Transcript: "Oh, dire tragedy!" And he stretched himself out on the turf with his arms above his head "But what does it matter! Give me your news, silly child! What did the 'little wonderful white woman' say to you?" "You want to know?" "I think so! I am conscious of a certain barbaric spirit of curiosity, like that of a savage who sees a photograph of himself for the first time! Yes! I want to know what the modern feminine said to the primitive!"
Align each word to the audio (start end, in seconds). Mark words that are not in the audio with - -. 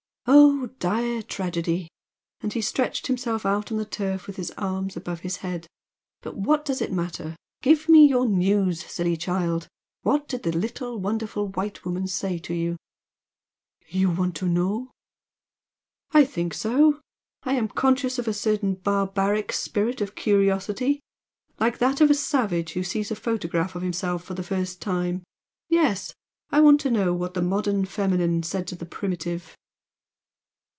"Oh, 0.27 0.67
dire 0.77 1.23
tragedy!" 1.23 1.89
And 2.41 2.53
he 2.53 2.61
stretched 2.61 3.07
himself 3.07 3.43
out 3.47 3.71
on 3.71 3.79
the 3.79 3.85
turf 3.85 4.27
with 4.27 4.35
his 4.35 4.51
arms 4.51 4.95
above 4.95 5.21
his 5.21 5.37
head 5.37 5.65
"But 6.21 6.35
what 6.37 6.63
does 6.63 6.81
it 6.81 6.93
matter! 6.93 7.35
Give 7.63 7.89
me 7.89 8.07
your 8.07 8.27
news, 8.27 8.81
silly 8.85 9.17
child! 9.17 9.67
What 10.03 10.27
did 10.27 10.43
the 10.43 10.51
'little 10.51 10.99
wonderful 10.99 11.47
white 11.47 11.83
woman' 11.83 12.05
say 12.07 12.37
to 12.39 12.53
you?" 12.53 12.77
"You 13.87 14.11
want 14.11 14.35
to 14.37 14.45
know?" 14.47 14.91
"I 16.11 16.23
think 16.25 16.53
so! 16.53 17.01
I 17.41 17.53
am 17.53 17.67
conscious 17.67 18.19
of 18.19 18.27
a 18.27 18.33
certain 18.33 18.75
barbaric 18.75 19.51
spirit 19.51 19.99
of 20.01 20.13
curiosity, 20.15 20.99
like 21.59 21.79
that 21.79 21.99
of 22.01 22.11
a 22.11 22.15
savage 22.15 22.73
who 22.73 22.83
sees 22.83 23.09
a 23.09 23.15
photograph 23.15 23.75
of 23.75 23.81
himself 23.81 24.23
for 24.23 24.35
the 24.35 24.43
first 24.43 24.81
time! 24.83 25.23
Yes! 25.69 26.13
I 26.51 26.61
want 26.61 26.79
to 26.81 26.91
know 26.91 27.11
what 27.13 27.33
the 27.33 27.41
modern 27.41 27.85
feminine 27.85 28.43
said 28.43 28.67
to 28.67 28.75
the 28.75 28.85
primitive!" 28.85 29.55